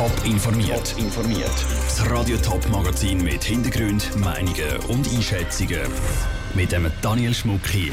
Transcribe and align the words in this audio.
Top 0.00 0.24
informiert. 0.24 0.94
informiert. 0.96 1.52
Das 1.84 2.10
Radio 2.10 2.38
Top 2.38 2.66
Magazin 2.70 3.22
mit 3.22 3.44
Hintergrund, 3.44 4.16
Meinungen 4.16 4.78
und 4.88 5.06
Einschätzungen 5.06 5.82
mit 6.54 6.72
dem 6.72 6.90
Daniel 7.02 7.34
Schmuck 7.34 7.66
hier. 7.66 7.92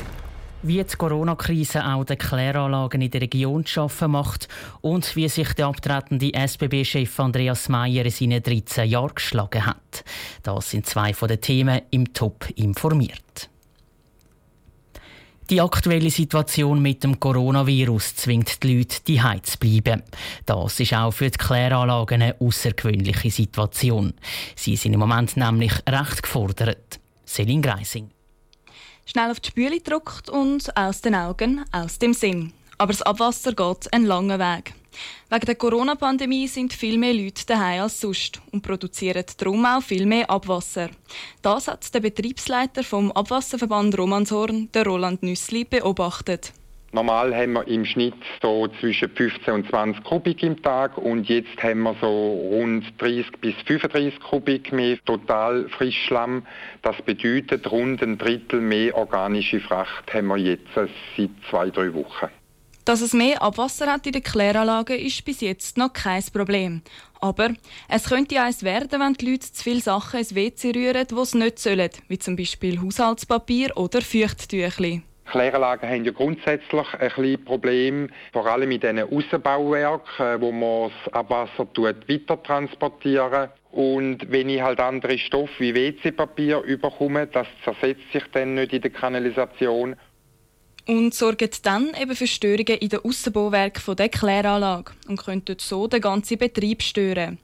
Wie 0.63 0.81
die 0.81 0.95
Corona-Krise 0.95 1.85
auch 1.85 2.05
die 2.05 2.15
Kläranlagen 2.15 3.01
in 3.01 3.11
der 3.11 3.19
Region 3.19 3.65
zu 3.65 3.73
schaffen 3.73 4.11
macht 4.11 4.47
und 4.79 5.17
wie 5.17 5.27
sich 5.27 5.51
der 5.51 5.67
abtretende 5.67 6.33
SBB-Chef 6.33 7.19
Andreas 7.19 7.67
Mayer 7.67 8.05
in 8.05 8.11
seinen 8.11 8.41
13 8.41 8.87
Jahren 8.87 9.13
geschlagen 9.13 9.65
hat. 9.65 10.05
Das 10.43 10.69
sind 10.69 10.85
zwei 10.85 11.13
von 11.13 11.27
den 11.27 11.41
Themen 11.41 11.81
im 11.91 12.13
Top 12.13 12.49
informiert. 12.55 13.49
Die 15.49 15.61
aktuelle 15.61 16.09
Situation 16.09 16.81
mit 16.81 17.05
dem 17.05 17.21
Coronavirus 17.21 18.17
zwingt 18.17 18.61
die 18.63 18.79
Leute, 18.79 18.97
die 19.07 19.21
zu 19.43 19.57
bleiben. 19.57 20.03
Das 20.45 20.77
ist 20.77 20.93
auch 20.93 21.11
für 21.11 21.29
die 21.29 21.37
Kläranlagen 21.37 22.21
eine 22.21 22.35
außergewöhnliche 22.41 23.31
Situation. 23.31 24.13
Sie 24.57 24.75
sind 24.75 24.93
im 24.93 24.99
Moment 24.99 25.37
nämlich 25.37 25.71
recht 25.87 26.21
gefordert. 26.21 26.99
Selin 27.23 27.61
Greising. 27.61 28.09
Schnell 29.05 29.31
auf 29.31 29.39
die 29.39 29.47
Spüle 29.47 29.77
gedruckt 29.77 30.29
und 30.29 30.75
aus 30.75 30.99
den 30.99 31.15
Augen, 31.15 31.63
aus 31.71 31.97
dem 31.97 32.13
Sinn. 32.13 32.51
Aber 32.77 32.91
das 32.91 33.01
Abwasser 33.01 33.53
geht 33.53 33.93
einen 33.93 34.05
langen 34.05 34.39
Weg. 34.39 34.73
Wegen 35.29 35.45
der 35.45 35.55
Corona-Pandemie 35.55 36.47
sind 36.47 36.73
viel 36.73 36.97
mehr 36.97 37.13
Leute 37.13 37.45
daheim 37.45 37.83
als 37.83 37.99
sonst 37.99 38.41
und 38.51 38.61
produzieren 38.61 39.25
darum 39.37 39.65
auch 39.65 39.81
viel 39.81 40.05
mehr 40.05 40.29
Abwasser. 40.29 40.89
Das 41.41 41.67
hat 41.67 41.93
der 41.93 41.99
Betriebsleiter 41.99 42.83
vom 42.83 43.11
Abwasserverband 43.11 43.97
Romanshorn, 43.97 44.69
der 44.73 44.85
Roland 44.85 45.23
Nüssli, 45.23 45.65
beobachtet. 45.65 46.53
Normal 46.93 47.35
haben 47.35 47.53
wir 47.53 47.67
im 47.67 47.83
Schnitt 47.83 48.15
so 48.41 48.69
zwischen 48.79 49.09
15 49.09 49.53
und 49.53 49.69
20 49.69 50.03
Kubik 50.05 50.41
im 50.41 50.61
Tag 50.63 50.97
und 50.97 51.27
jetzt 51.27 51.61
haben 51.61 51.83
wir 51.83 51.95
so 51.99 52.07
rund 52.07 52.85
30 52.97 53.39
bis 53.41 53.55
35 53.65 54.19
Kubik 54.21 54.71
mehr 54.71 54.97
total 55.05 55.67
Frischschlamm. 55.69 56.47
Das 56.81 56.95
bedeutet 57.01 57.69
rund 57.69 58.01
ein 58.01 58.17
Drittel 58.17 58.61
mehr 58.61 58.95
organische 58.95 59.59
Fracht 59.59 60.13
haben 60.13 60.27
wir 60.27 60.37
jetzt 60.37 60.67
seit 60.73 61.29
zwei, 61.49 61.69
drei 61.69 61.93
Wochen. 61.93 62.29
Dass 62.87 63.01
es 63.01 63.11
mehr 63.11 63.41
Abwasser 63.41 63.91
hat 63.91 64.05
in 64.05 64.13
den 64.13 64.23
Kläranlagen, 64.23 64.97
ist 64.97 65.25
bis 65.25 65.41
jetzt 65.41 65.77
noch 65.77 65.91
kein 65.91 66.23
Problem. 66.31 66.81
Aber 67.19 67.49
es 67.89 68.05
könnte 68.05 68.41
eins 68.41 68.63
werden, 68.63 69.01
wenn 69.01 69.13
die 69.15 69.29
Leute 69.29 69.51
zu 69.51 69.61
viele 69.61 69.81
Sachen 69.81 70.19
ins 70.19 70.33
WC 70.33 70.71
rühren, 70.73 71.05
die 71.05 71.25
sie 71.25 71.37
nicht 71.37 71.59
sollen, 71.59 71.89
wie 72.07 72.17
zum 72.17 72.37
Beispiel 72.37 72.81
Haushaltspapier 72.81 73.75
oder 73.75 74.01
Feuchttüchli. 74.01 75.01
Kläranlagen 75.25 75.89
haben 75.89 76.05
ja 76.05 76.13
grundsätzlich 76.13 76.93
ein 76.93 77.09
bisschen 77.09 77.43
Problem, 77.43 78.09
vor 78.31 78.45
allem 78.45 78.71
in 78.71 78.79
diesen 78.79 78.99
Aussenbauwerken, 78.99 80.39
wo 80.39 80.53
man 80.53 80.89
das 81.03 81.13
Abwasser 81.13 81.67
weiter 81.75 82.41
transportieren 82.41 83.49
und 83.71 84.31
wenn 84.31 84.47
ich 84.47 84.61
halt 84.61 84.79
andere 84.79 85.17
Stoffe 85.17 85.59
wie 85.59 85.75
WC-Papier 85.75 86.61
überkomme, 86.61 87.27
das 87.27 87.47
zersetzt 87.65 88.13
sich 88.13 88.23
dann 88.31 88.55
nicht 88.55 88.71
in 88.71 88.81
der 88.81 88.91
Kanalisation 88.91 89.97
und 90.87 91.13
sorgen 91.13 91.49
dann 91.63 91.89
eben 92.01 92.15
für 92.15 92.27
Störungen 92.27 92.77
in 92.79 92.89
den 92.89 93.03
Aussenbauwerken 93.03 93.95
der 93.95 94.09
Kläranlage 94.09 94.93
und 95.07 95.17
könnten 95.17 95.57
so 95.59 95.87
den 95.87 96.01
ganzen 96.01 96.37
Betrieb 96.37 96.81
stören. 96.81 97.37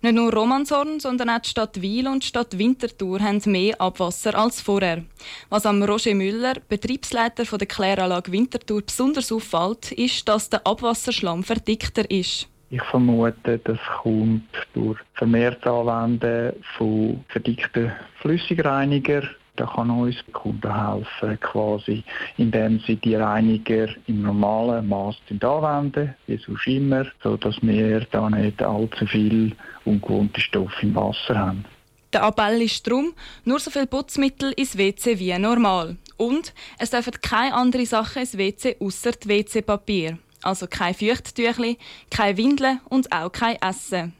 Nicht 0.00 0.14
nur 0.14 0.32
Romanshorn, 0.32 1.00
sondern 1.00 1.30
auch 1.30 1.40
die 1.40 1.48
Stadt 1.48 1.80
Wiel 1.80 2.06
und 2.06 2.22
die 2.22 2.28
Stadt 2.28 2.56
Winterthur 2.56 3.20
haben 3.20 3.40
mehr 3.46 3.80
Abwasser 3.80 4.34
als 4.36 4.60
vorher. 4.60 5.02
Was 5.48 5.66
am 5.66 5.82
Roger 5.82 6.14
Müller, 6.14 6.54
Betriebsleiter 6.68 7.44
der 7.44 7.66
Kläranlage 7.66 8.30
Winterthur, 8.30 8.82
besonders 8.82 9.32
auffällt, 9.32 9.92
ist, 9.92 10.28
dass 10.28 10.50
der 10.50 10.66
Abwasserschlamm 10.66 11.42
verdickter 11.42 12.08
ist. 12.10 12.48
Ich 12.70 12.82
vermute, 12.82 13.58
das 13.58 13.78
kommt 14.02 14.48
durch 14.72 14.98
vermehrtes 15.14 15.66
Anwenden 15.66 16.54
von 16.76 17.24
verdickten 17.28 17.92
Flüssigreiniger 18.20 19.22
da 19.56 19.66
kann 19.66 19.90
uns 19.90 20.16
der 20.26 20.34
Kunde 20.34 20.74
helfen, 20.74 21.38
quasi, 21.40 22.02
indem 22.36 22.80
sie 22.80 22.96
die 22.96 23.14
Reiniger 23.14 23.88
im 24.06 24.22
normalen 24.22 24.88
Maß 24.88 25.16
anwenden, 25.30 26.14
wie 26.26 26.36
sonst 26.38 26.66
immer, 26.66 27.06
sodass 27.22 27.56
wir 27.62 28.00
da 28.10 28.28
nicht 28.30 28.62
allzu 28.62 29.06
viel 29.06 29.52
ungewohnte 29.84 30.40
Stoffe 30.40 30.82
im 30.82 30.94
Wasser 30.94 31.38
haben. 31.38 31.64
Der 32.12 32.22
Appell 32.22 32.62
ist 32.62 32.86
darum, 32.86 33.12
nur 33.44 33.58
so 33.58 33.70
viel 33.70 33.86
Putzmittel 33.86 34.52
ins 34.52 34.78
WC 34.78 35.18
wie 35.18 35.36
normal. 35.38 35.96
Und 36.16 36.54
es 36.78 36.90
dürfen 36.90 37.12
keine 37.20 37.54
anderen 37.54 37.86
Sachen 37.86 38.22
ins 38.22 38.38
WC 38.38 38.76
außer 38.80 39.12
WC-Papier. 39.24 40.18
Also 40.42 40.66
kein 40.66 40.94
Feuchttüchli, 40.94 41.78
keine 42.10 42.36
Windeln 42.36 42.80
und 42.88 43.10
auch 43.10 43.32
kein 43.32 43.56
Essen. 43.60 44.12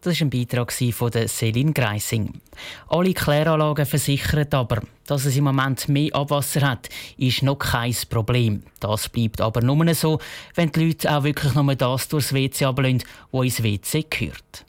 Das 0.00 0.20
war 0.20 0.26
ein 0.26 0.30
Beitrag 0.30 0.72
von 0.72 1.10
Celine 1.26 1.72
Greising. 1.72 2.40
Alle 2.88 3.14
Kläranlagen 3.14 3.84
versichern 3.84 4.46
aber, 4.52 4.80
dass 5.06 5.24
es 5.24 5.36
im 5.36 5.44
Moment 5.44 5.88
mehr 5.88 6.14
Abwasser 6.14 6.60
hat, 6.60 6.88
ist 7.16 7.42
noch 7.42 7.58
kein 7.58 7.96
Problem. 8.08 8.62
Das 8.78 9.08
bleibt 9.08 9.40
aber 9.40 9.60
nur 9.60 9.92
so, 9.94 10.20
wenn 10.54 10.70
die 10.70 10.86
Leute 10.86 11.10
auch 11.10 11.24
wirklich 11.24 11.52
nur 11.54 11.74
das 11.74 12.06
durchs 12.06 12.32
WC 12.32 12.66
ablehnen, 12.66 13.02
was 13.32 13.44
ins 13.44 13.62
WC 13.64 14.06
gehört. 14.08 14.64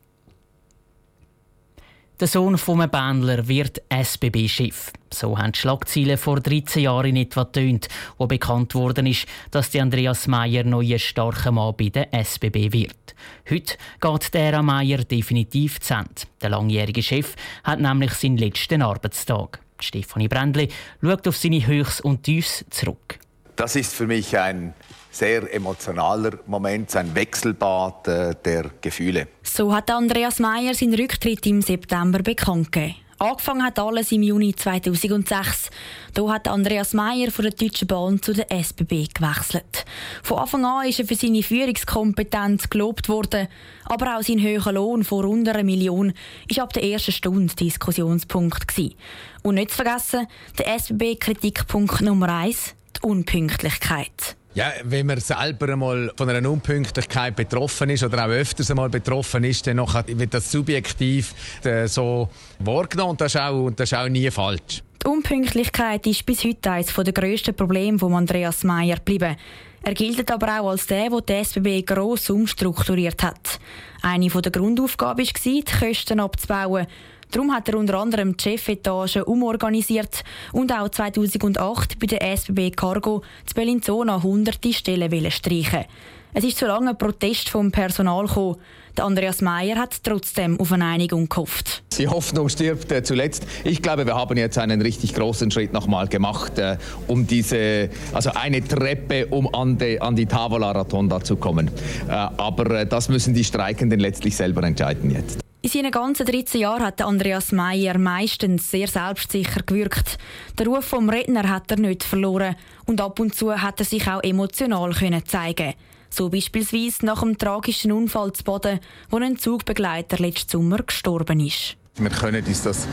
Der 2.19 2.27
Sohn 2.27 2.57
vom 2.57 2.79
Bändler 2.89 3.47
wird 3.47 3.81
SBB-Chef. 3.87 4.91
So 5.09 5.37
haben 5.37 5.53
die 5.53 5.59
Schlagzeilen 5.59 6.17
vor 6.17 6.41
13 6.41 6.83
Jahren 6.83 7.15
in 7.15 7.15
etwa 7.15 7.45
tönt, 7.45 7.87
wo 8.17 8.27
bekannt 8.27 8.75
worden 8.75 9.05
ist, 9.05 9.25
dass 9.51 9.69
der 9.69 9.83
Andreas 9.83 10.27
Meyer 10.27 10.65
neuer 10.65 10.99
starker 10.99 11.53
Mann 11.53 11.75
bei 11.77 11.87
der 11.87 12.13
SBB 12.13 12.73
wird. 12.73 13.15
Heute 13.49 13.77
geht 14.01 14.33
der 14.33 14.61
Meyer 14.61 14.97
definitiv 14.97 15.79
zu 15.79 15.93
Ende. 15.93 16.09
Der 16.41 16.49
langjährige 16.49 17.01
Chef 17.01 17.37
hat 17.63 17.79
nämlich 17.79 18.11
seinen 18.11 18.35
letzten 18.35 18.81
Arbeitstag. 18.81 19.61
Stefanie 19.79 20.27
Brändli 20.27 20.67
schaut 21.01 21.25
auf 21.25 21.37
seine 21.37 21.65
Höchst 21.65 22.01
und 22.01 22.23
Tiefs 22.23 22.65
zurück. 22.69 23.17
Das 23.55 23.77
ist 23.77 23.95
für 23.95 24.07
mich 24.07 24.37
ein 24.37 24.73
sehr 25.11 25.53
emotionaler 25.53 26.39
Moment, 26.45 26.95
ein 26.95 27.13
Wechselbad 27.15 28.07
äh, 28.07 28.35
der 28.43 28.71
Gefühle. 28.81 29.27
So 29.43 29.73
hat 29.73 29.89
Andreas 29.91 30.39
Meyer 30.39 30.73
seinen 30.73 30.95
Rücktritt 30.95 31.45
im 31.45 31.61
September 31.61 32.19
bekannt 32.19 32.71
gegeben. 32.71 32.95
Angefangen 33.21 33.65
hat 33.65 33.77
alles 33.77 34.13
im 34.13 34.23
Juni 34.23 34.55
2006. 34.55 35.69
Da 36.13 36.29
hat 36.29 36.47
Andreas 36.47 36.93
Meyer 36.93 37.31
von 37.31 37.43
der 37.43 37.53
Deutschen 37.53 37.85
Bahn 37.85 38.21
zu 38.21 38.31
der 38.31 38.49
SBB 38.49 39.09
gewechselt. 39.13 39.85
Von 40.23 40.37
Anfang 40.37 40.63
an 40.63 40.87
ist 40.87 40.99
er 40.99 41.05
für 41.05 41.15
seine 41.15 41.43
Führungskompetenz 41.43 42.69
gelobt 42.69 43.09
worden, 43.09 43.49
aber 43.83 44.15
auch 44.15 44.23
sein 44.23 44.41
hoher 44.41 44.71
Lohn 44.71 45.03
von 45.03 45.25
rund 45.25 45.49
einer 45.49 45.63
Million 45.63 46.13
ist 46.49 46.59
ab 46.59 46.71
der 46.71 46.85
ersten 46.85 47.11
Stunde 47.11 47.53
Diskussionspunkt 47.53 48.69
gewesen. 48.69 48.95
Und 49.43 49.55
nicht 49.55 49.71
zu 49.71 49.83
vergessen, 49.83 50.25
der 50.57 50.73
SBB-Kritikpunkt 50.79 51.99
Nummer 51.99 52.29
eins: 52.29 52.73
die 52.95 53.05
Unpünktlichkeit. 53.05 54.38
Ja, 54.55 54.71
wenn 54.83 55.05
man 55.05 55.19
selber 55.19 55.73
einmal 55.73 56.11
von 56.17 56.27
einer 56.27 56.49
Unpünktlichkeit 56.49 57.35
betroffen 57.35 57.91
ist 57.91 58.03
oder 58.03 58.25
auch 58.25 58.29
öfters 58.29 58.71
einmal 58.71 58.89
betroffen 58.89 59.43
ist, 59.43 59.67
dann 59.67 59.77
wird 59.77 60.33
das 60.33 60.51
subjektiv 60.51 61.33
äh, 61.63 61.87
so 61.87 62.29
wahrgenommen 62.59 63.11
und 63.11 63.21
das, 63.21 63.35
ist 63.35 63.41
auch, 63.41 63.69
das 63.69 63.91
ist 63.91 63.97
auch 63.97 64.09
nie 64.09 64.29
falsch. 64.31 64.81
Die 65.03 65.07
Unpünktlichkeit 65.07 66.05
ist 66.07 66.25
bis 66.25 66.43
heute 66.43 66.71
eines 66.71 66.93
der 66.93 67.13
grössten 67.13 67.55
Probleme 67.55 67.99
von 67.99 68.13
Andreas 68.13 68.63
Meyer 68.63 68.95
geblieben. 68.95 69.37
Er 69.83 69.93
gilt 69.93 70.29
aber 70.29 70.59
auch 70.59 70.71
als 70.71 70.87
der, 70.87 71.09
der 71.09 71.21
die 71.21 71.33
SBB 71.33 71.85
gross 71.85 72.29
umstrukturiert 72.29 73.23
hat. 73.23 73.59
Eine 74.01 74.27
der 74.27 74.51
Grundaufgaben 74.51 75.25
war, 75.25 75.33
die 75.45 75.63
Kosten 75.63 76.19
abzubauen 76.19 76.87
Darum 77.31 77.53
hat 77.53 77.69
er 77.69 77.77
unter 77.77 77.99
anderem 77.99 78.35
die 78.35 78.43
Chefetage 78.43 79.23
umorganisiert 79.23 80.23
und 80.51 80.71
auch 80.71 80.89
2008 80.89 81.99
bei 81.99 82.07
der 82.07 82.23
SBB 82.23 82.71
Cargo 82.75 83.21
zu 83.45 83.53
Bellinzona 83.53 84.23
hunderte 84.23 84.73
Stellen 84.73 85.31
streichen. 85.31 85.85
Es 86.33 86.43
ist 86.43 86.57
zu 86.57 86.65
lange 86.65 86.93
Protest 86.93 87.49
vom 87.49 87.71
Personal 87.71 88.25
gekommen. 88.25 88.57
Andreas 88.99 89.41
Mayer 89.41 89.77
hat 89.77 90.03
trotzdem 90.03 90.59
auf 90.59 90.71
eine 90.71 90.85
Einigung 90.85 91.29
gehofft. 91.29 91.83
Die 91.97 92.07
Hoffnung 92.07 92.49
stirbt 92.49 92.91
äh, 92.91 93.01
zuletzt. 93.01 93.45
Ich 93.63 93.81
glaube, 93.81 94.05
wir 94.05 94.15
haben 94.15 94.37
jetzt 94.37 94.57
einen 94.57 94.81
richtig 94.81 95.15
großen 95.15 95.51
Schritt 95.51 95.71
nochmal 95.71 96.07
gemacht, 96.07 96.57
äh, 96.59 96.77
um 97.07 97.25
diese, 97.25 97.89
also 98.13 98.31
eine 98.33 98.63
Treppe, 98.63 99.27
um 99.27 99.53
an 99.53 99.77
die, 99.77 100.01
an 100.01 100.15
die 100.15 100.25
Tavola 100.25 100.71
Rotonda 100.71 101.23
zu 101.23 101.37
kommen. 101.37 101.69
Äh, 102.07 102.11
aber 102.11 102.81
äh, 102.81 102.85
das 102.85 103.09
müssen 103.09 103.33
die 103.33 103.43
Streikenden 103.43 103.99
letztlich 103.99 104.35
selber 104.35 104.63
entscheiden 104.63 105.11
jetzt. 105.11 105.39
In 105.61 105.69
seinen 105.69 105.91
ganzen 105.91 106.25
13 106.25 106.61
Jahren 106.61 106.85
hat 106.85 107.01
Andreas 107.01 107.51
Meyer 107.51 107.97
meistens 107.97 108.71
sehr 108.71 108.87
selbstsicher 108.87 109.61
gewirkt. 109.63 110.17
Den 110.57 110.67
Ruf 110.67 110.85
vom 110.85 111.09
Redner 111.09 111.49
hat 111.49 111.69
er 111.69 111.77
nicht 111.77 112.05
verloren 112.05 112.55
und 112.85 113.01
ab 113.01 113.19
und 113.19 113.35
zu 113.35 113.51
hat 113.51 113.77
er 113.79 113.85
sich 113.85 114.07
auch 114.07 114.23
emotional 114.23 114.93
können 114.93 115.25
zeigen. 115.25 115.73
So 116.09 116.29
beispielsweise 116.29 117.05
nach 117.05 117.19
dem 117.19 117.37
tragischen 117.37 117.91
Unfall 117.91 118.31
zu 118.31 118.45
Boden, 118.45 118.79
wo 119.09 119.17
ein 119.17 119.37
Zugbegleiter 119.37 120.17
letzten 120.19 120.49
Sommer 120.49 120.77
gestorben 120.77 121.41
ist. 121.41 121.75
Wir 121.97 122.09
können 122.09 122.45
uns 122.45 122.63
das 122.63 122.87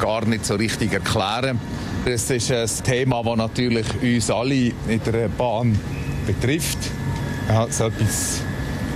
gar 0.00 0.24
nicht 0.24 0.46
so 0.46 0.54
richtig 0.54 0.94
erklären. 0.94 1.60
Es 2.06 2.30
ist 2.30 2.50
ein 2.50 2.66
Thema, 2.82 3.22
das 3.22 3.36
natürlich 3.36 3.86
uns 4.02 4.30
alle 4.30 4.72
in 4.88 5.02
der 5.04 5.28
Bahn 5.28 5.78
betrifft. 6.26 6.78
Ja, 7.46 7.70
so 7.70 7.84
etwas 7.84 8.40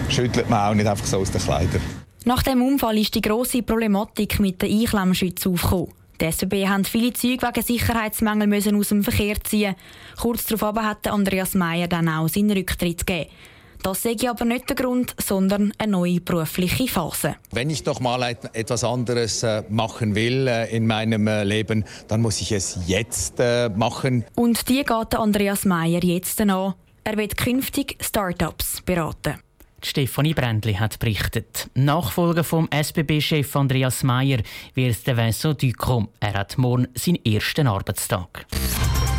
schüttelt 0.08 0.48
man 0.48 0.70
auch 0.70 0.74
nicht 0.74 0.86
einfach 0.86 1.04
so 1.04 1.18
aus 1.18 1.30
den 1.30 1.42
Kleidern. 1.42 1.93
Nach 2.26 2.42
dem 2.42 2.62
Unfall 2.62 2.98
ist 2.98 3.14
die 3.14 3.20
grosse 3.20 3.62
Problematik 3.62 4.40
mit 4.40 4.62
den 4.62 4.80
Einklemmschützen 4.80 5.52
aufgekommen. 5.52 5.92
Die 6.18 6.24
SBB 6.24 6.66
haben 6.66 6.84
viele 6.86 7.12
Züge 7.12 7.46
wegen 7.46 7.62
Sicherheitsmängel 7.62 8.46
müssen 8.46 8.76
aus 8.76 8.88
dem 8.88 9.04
Verkehr 9.04 9.36
ziehen. 9.44 9.74
Kurz 10.18 10.46
darauf 10.46 10.74
hat 10.76 11.06
Andreas 11.06 11.54
Meyer 11.54 11.86
dann 11.86 12.08
auch 12.08 12.28
seinen 12.28 12.52
Rücktritt 12.52 13.06
gegeben. 13.06 13.30
Das 13.82 14.02
sei 14.02 14.16
aber 14.26 14.46
nicht 14.46 14.70
der 14.70 14.76
Grund, 14.76 15.14
sondern 15.20 15.74
eine 15.76 15.92
neue 15.92 16.22
berufliche 16.22 16.88
Phase. 16.88 17.36
Wenn 17.52 17.68
ich 17.68 17.82
doch 17.82 18.00
mal 18.00 18.22
etwas 18.54 18.84
anderes 18.84 19.42
äh, 19.42 19.62
machen 19.68 20.14
will 20.14 20.48
äh, 20.48 20.74
in 20.74 20.86
meinem 20.86 21.26
äh, 21.26 21.44
Leben, 21.44 21.84
dann 22.08 22.22
muss 22.22 22.40
ich 22.40 22.52
es 22.52 22.78
jetzt 22.86 23.42
machen. 23.76 24.24
Und 24.34 24.70
die 24.70 24.82
geht 24.82 25.14
Andreas 25.14 25.66
Meyer 25.66 26.02
jetzt 26.02 26.40
an. 26.40 26.72
Er 27.04 27.18
wird 27.18 27.36
künftig 27.36 27.98
Startups 28.00 28.80
beraten. 28.80 29.43
Stefanie 29.84 30.34
Brändli 30.34 30.74
hat 30.74 30.98
berichtet. 30.98 31.68
Nachfolger 31.74 32.44
vom 32.44 32.68
SBB-Chef 32.70 33.54
Andreas 33.56 34.02
Meyer 34.02 34.38
wird 34.74 35.06
der 35.06 35.16
Vincent 35.16 35.62
Ducom. 35.62 36.08
Er 36.20 36.34
hat 36.34 36.58
morgen 36.58 36.88
seinen 36.94 37.24
ersten 37.24 37.66
Arbeitstag. 37.66 38.46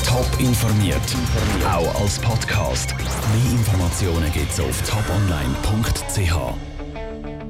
Top 0.06 0.28
informiert, 0.40 1.02
auch 1.68 2.02
als 2.02 2.20
Podcast. 2.20 2.96
Mehr 2.98 3.52
Informationen 3.52 4.32
gibt's 4.32 4.60
auf 4.60 4.82
toponline.ch. 4.90 6.75